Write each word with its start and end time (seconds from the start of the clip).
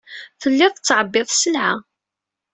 Telliḍ 0.41 0.71
tettɛebbiḍ 0.73 1.27
sselɛa. 1.31 1.71